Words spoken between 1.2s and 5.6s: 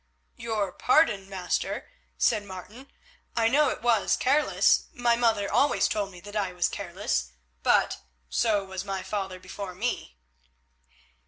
master," said Martin. "I know it was careless; my mother